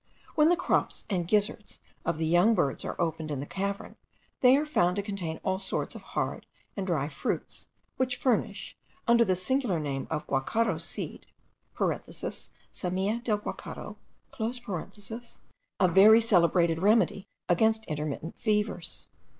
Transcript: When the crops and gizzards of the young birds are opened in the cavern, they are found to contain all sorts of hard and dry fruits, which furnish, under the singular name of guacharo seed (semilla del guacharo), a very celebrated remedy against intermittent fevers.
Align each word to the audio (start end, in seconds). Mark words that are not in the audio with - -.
When 0.33 0.49
the 0.49 0.55
crops 0.55 1.05
and 1.11 1.27
gizzards 1.27 1.79
of 2.05 2.17
the 2.17 2.25
young 2.25 2.55
birds 2.55 2.83
are 2.83 2.99
opened 2.99 3.29
in 3.29 3.39
the 3.39 3.45
cavern, 3.45 3.97
they 4.39 4.57
are 4.57 4.65
found 4.65 4.95
to 4.95 5.03
contain 5.03 5.39
all 5.43 5.59
sorts 5.59 5.93
of 5.93 6.01
hard 6.01 6.47
and 6.75 6.87
dry 6.87 7.07
fruits, 7.07 7.67
which 7.97 8.15
furnish, 8.17 8.75
under 9.07 9.23
the 9.23 9.35
singular 9.35 9.79
name 9.79 10.07
of 10.09 10.25
guacharo 10.25 10.79
seed 10.79 11.27
(semilla 11.77 13.23
del 13.23 13.37
guacharo), 13.37 13.97
a 15.79 15.87
very 15.87 16.19
celebrated 16.19 16.79
remedy 16.79 17.27
against 17.47 17.85
intermittent 17.85 18.35
fevers. 18.39 19.05